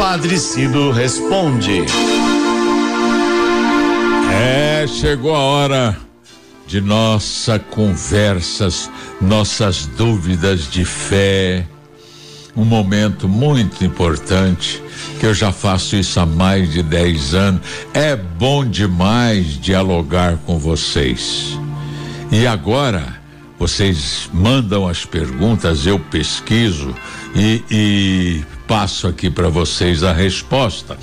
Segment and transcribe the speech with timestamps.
[0.00, 1.84] Padre Cido responde.
[4.32, 5.96] É, chegou a hora
[6.66, 8.90] de nossa conversas,
[9.20, 11.66] nossas dúvidas de fé.
[12.56, 14.82] Um momento muito importante,
[15.20, 17.60] que eu já faço isso há mais de 10 anos.
[17.92, 21.58] É bom demais dialogar com vocês.
[22.32, 23.19] E agora,
[23.60, 26.94] vocês mandam as perguntas, eu pesquiso
[27.36, 30.96] e, e passo aqui para vocês a resposta.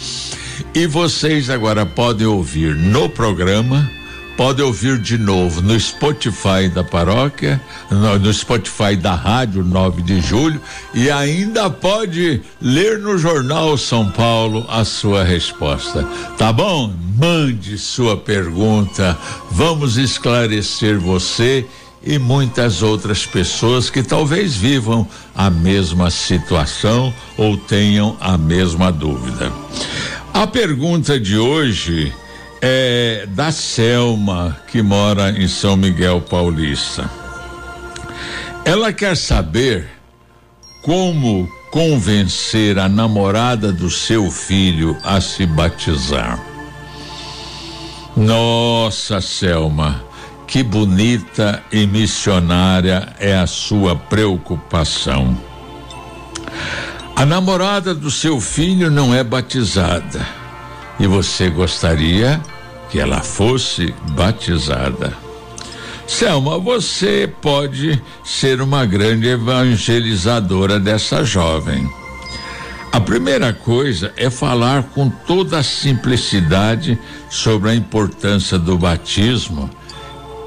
[0.73, 3.87] E vocês agora podem ouvir no programa,
[4.35, 10.19] podem ouvir de novo no Spotify da paróquia, no, no, Spotify da rádio 9 de
[10.19, 10.59] julho
[10.95, 16.03] e ainda pode ler no jornal São Paulo a sua resposta.
[16.39, 16.91] Tá bom?
[17.19, 19.15] Mande sua pergunta,
[19.51, 21.63] vamos esclarecer você
[22.03, 29.51] e muitas outras pessoas que talvez vivam a mesma situação ou tenham a mesma dúvida.
[30.33, 32.13] A pergunta de hoje
[32.61, 37.09] é da Selma, que mora em São Miguel Paulista.
[38.63, 39.87] Ela quer saber
[40.81, 46.39] como convencer a namorada do seu filho a se batizar.
[48.15, 50.03] Nossa, Selma,
[50.47, 55.37] que bonita e missionária é a sua preocupação.
[57.15, 60.25] A namorada do seu filho não é batizada
[60.97, 62.41] e você gostaria
[62.89, 65.13] que ela fosse batizada.
[66.07, 71.85] Selma, você pode ser uma grande evangelizadora dessa jovem.
[72.93, 76.97] A primeira coisa é falar com toda a simplicidade
[77.29, 79.69] sobre a importância do batismo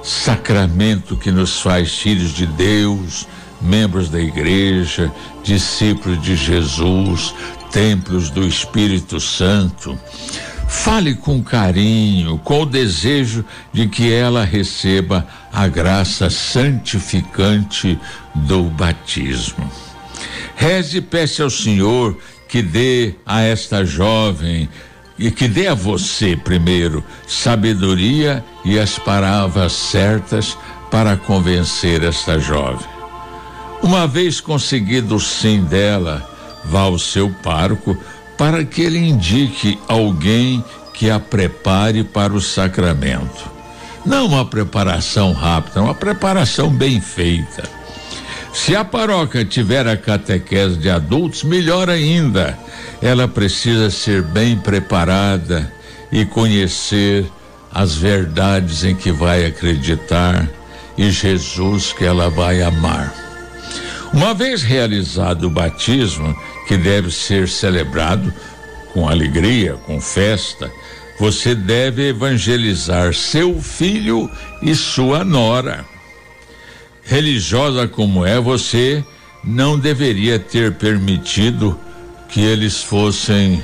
[0.03, 3.27] sacramento que nos faz filhos de Deus,
[3.61, 5.13] membros da igreja,
[5.43, 7.35] discípulos de Jesus,
[7.71, 9.99] templos do Espírito Santo.
[10.69, 17.99] Fale com carinho, com o desejo de que ela receba a graça santificante
[18.35, 19.71] do batismo.
[20.55, 22.17] Reze e peça ao Senhor
[22.49, 24.69] que dê a esta jovem
[25.21, 30.57] e que dê a você primeiro sabedoria e as palavras certas
[30.91, 32.89] para convencer esta jovem.
[33.83, 36.27] Uma vez conseguido o sim dela,
[36.65, 37.97] vá ao seu parco
[38.39, 40.65] para que ele indique alguém
[40.95, 43.51] que a prepare para o sacramento.
[44.05, 47.80] Não uma preparação rápida, uma preparação bem feita.
[48.53, 52.59] Se a paróquia tiver a catequese de adultos, melhor ainda
[53.01, 55.73] ela precisa ser bem preparada
[56.13, 57.25] e conhecer
[57.73, 60.49] as verdades em que vai acreditar
[60.99, 63.15] e Jesus que ela vai amar.
[64.13, 68.33] Uma vez realizado o batismo, que deve ser celebrado
[68.93, 70.71] com alegria, com festa,
[71.19, 74.29] você deve evangelizar seu filho
[74.61, 75.85] e sua nora.
[77.11, 79.05] Religiosa como é, você
[79.43, 81.77] não deveria ter permitido
[82.29, 83.61] que eles fossem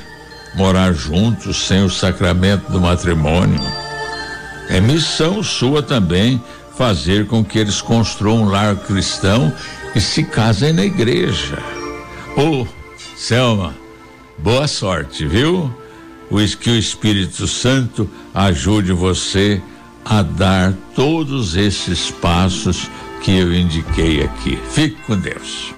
[0.53, 3.61] morar juntos sem o sacramento do matrimônio.
[4.67, 6.43] É missão sua também
[6.77, 9.53] fazer com que eles construam um lar cristão
[9.95, 11.57] e se casem na igreja.
[12.35, 12.67] Ô, oh,
[13.15, 13.73] Selma,
[14.37, 15.73] boa sorte, viu?
[16.59, 19.61] Que o Espírito Santo ajude você
[20.03, 22.89] a dar todos esses passos
[23.21, 24.57] que eu indiquei aqui.
[24.69, 25.73] Fique com Deus.